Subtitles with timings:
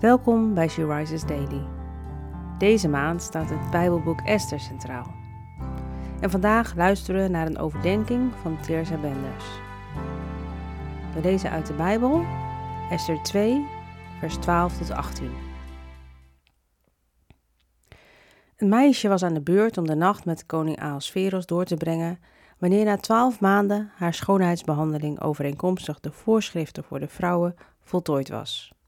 [0.00, 1.66] Welkom bij She Rises Daily.
[2.58, 5.14] Deze maand staat het Bijbelboek Esther centraal.
[6.20, 9.44] En vandaag luisteren we naar een overdenking van Teersa Benders.
[11.14, 12.24] We lezen uit de Bijbel
[12.90, 13.66] Esther 2,
[14.18, 15.30] vers 12 tot 18.
[18.56, 22.18] Een meisje was aan de beurt om de nacht met koning Ahasveros door te brengen
[22.58, 28.79] wanneer na twaalf maanden haar schoonheidsbehandeling overeenkomstig de voorschriften voor de vrouwen voltooid was.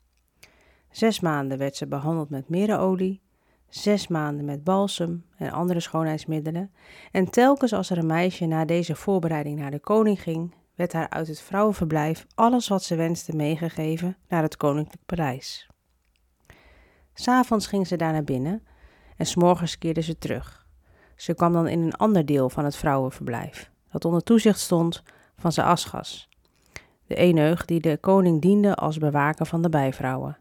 [0.93, 3.21] Zes maanden werd ze behandeld met merenolie,
[3.69, 6.73] zes maanden met balsem en andere schoonheidsmiddelen,
[7.11, 11.11] en telkens als er een meisje na deze voorbereiding naar de koning ging, werd haar
[11.11, 15.69] uit het vrouwenverblijf alles wat ze wenste meegegeven naar het koninklijk paleis.
[17.15, 18.63] S'avonds ging ze daar naar binnen
[19.17, 20.67] en s'morgens keerde ze terug.
[21.17, 25.03] Ze kwam dan in een ander deel van het vrouwenverblijf, dat onder toezicht stond
[25.37, 26.29] van Zaasgas,
[27.07, 30.37] de eeneug die de koning diende als bewaker van de bijvrouwen.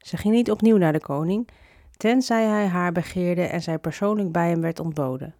[0.00, 1.48] Ze ging niet opnieuw naar de koning,
[1.96, 5.34] tenzij hij haar begeerde en zij persoonlijk bij hem werd ontboden.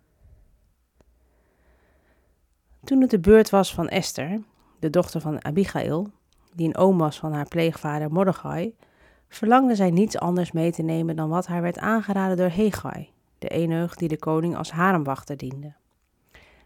[2.85, 4.41] Toen het de beurt was van Esther,
[4.79, 6.11] de dochter van Abigail,
[6.55, 8.77] die een oom was van haar pleegvader Mordechai,
[9.29, 13.49] verlangde zij niets anders mee te nemen dan wat haar werd aangeraden door Hegai, de
[13.49, 15.73] eeneug die de koning als haremwachter diende.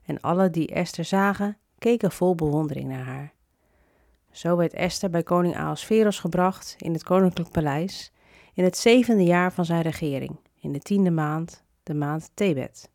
[0.05, 3.33] En alle die Esther zagen, keken vol bewondering naar haar.
[4.35, 8.13] Zo werd Esther bij koning Ahasveros gebracht in het koninklijk paleis
[8.55, 12.91] in het zevende jaar van zijn regering, in de tiende maand, de maand Tebet.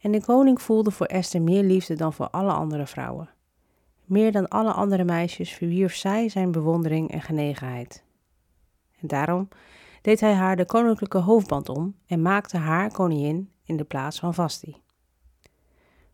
[0.00, 3.30] En de koning voelde voor Esther meer liefde dan voor alle andere vrouwen.
[4.04, 8.04] Meer dan alle andere meisjes verwierf zij zijn bewondering en genegenheid.
[9.00, 9.48] En daarom
[10.02, 14.34] deed hij haar de koninklijke hoofdband om en maakte haar koningin in de plaats van
[14.34, 14.76] Vasti.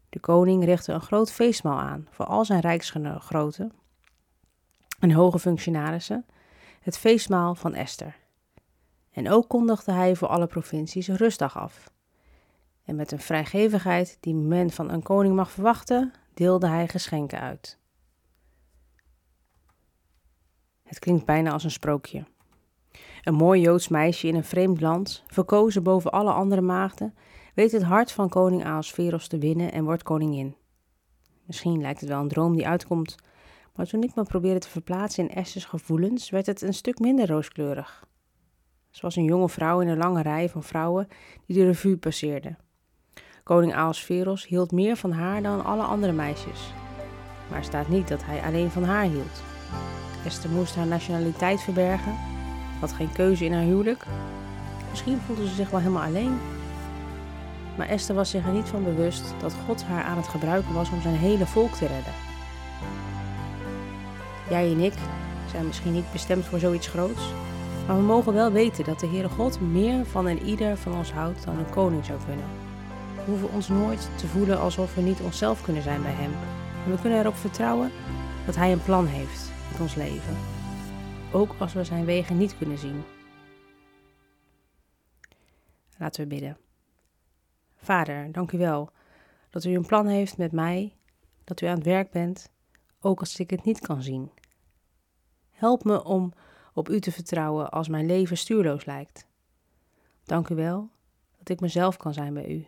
[0.08, 3.72] De koning richtte een groot feestmaal aan voor al zijn rijksgenoten
[5.02, 6.26] en hoge functionarissen,
[6.80, 8.16] het feestmaal van Esther.
[9.10, 11.92] En ook kondigde hij voor alle provincies een rustdag af.
[12.84, 17.78] En met een vrijgevigheid die men van een koning mag verwachten, deelde hij geschenken uit.
[20.82, 22.24] Het klinkt bijna als een sprookje.
[23.22, 27.14] Een mooi Joods meisje in een vreemd land, verkozen boven alle andere maagden,
[27.54, 30.56] weet het hart van koning Ahasveros te winnen en wordt koningin.
[31.44, 33.16] Misschien lijkt het wel een droom die uitkomt
[33.74, 37.28] maar toen ik me probeerde te verplaatsen in Esther's gevoelens, werd het een stuk minder
[37.28, 38.04] rooskleurig.
[38.90, 41.08] Ze was een jonge vrouw in een lange rij van vrouwen
[41.46, 42.58] die de revue passeerden.
[43.42, 46.72] Koning Ahasveros hield meer van haar dan alle andere meisjes.
[47.48, 49.42] Maar er staat niet dat hij alleen van haar hield.
[50.24, 52.14] Esther moest haar nationaliteit verbergen,
[52.80, 54.06] had geen keuze in haar huwelijk.
[54.90, 56.38] Misschien voelde ze zich wel helemaal alleen.
[57.76, 60.90] Maar Esther was zich er niet van bewust dat God haar aan het gebruiken was
[60.90, 62.31] om zijn hele volk te redden.
[64.52, 64.94] Jij en ik
[65.50, 67.32] zijn misschien niet bestemd voor zoiets groots,
[67.86, 71.12] maar we mogen wel weten dat de Heere God meer van en ieder van ons
[71.12, 72.44] houdt dan een koning zou kunnen.
[73.14, 76.32] We hoeven ons nooit te voelen alsof we niet onszelf kunnen zijn bij Hem.
[76.84, 77.90] En we kunnen erop vertrouwen
[78.46, 80.36] dat Hij een plan heeft met ons leven,
[81.32, 83.02] ook als we Zijn wegen niet kunnen zien.
[85.98, 86.56] Laten we bidden.
[87.76, 88.90] Vader, dank u wel
[89.50, 90.96] dat u een plan heeft met mij,
[91.44, 92.50] dat u aan het werk bent,
[93.00, 94.30] ook als ik het niet kan zien.
[95.62, 96.32] Help me om
[96.72, 99.26] op u te vertrouwen als mijn leven stuurloos lijkt.
[100.24, 100.88] Dank u wel
[101.38, 102.66] dat ik mezelf kan zijn bij u.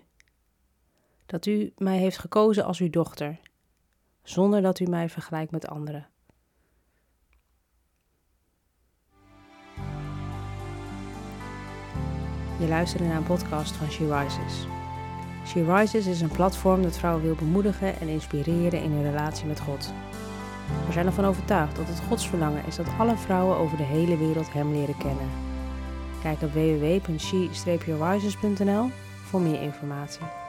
[1.26, 3.40] Dat u mij heeft gekozen als uw dochter,
[4.22, 6.08] zonder dat u mij vergelijkt met anderen.
[12.58, 14.66] Je luisterde naar een podcast van She Rises.
[15.46, 19.60] She Rises is een platform dat vrouwen wil bemoedigen en inspireren in hun relatie met
[19.60, 19.92] God.
[20.86, 24.16] We zijn ervan overtuigd dat het Gods verlangen is dat alle vrouwen over de hele
[24.16, 25.28] wereld Hem leren kennen.
[26.22, 28.90] Kijk op www.she-rises.nl
[29.24, 30.43] voor meer informatie.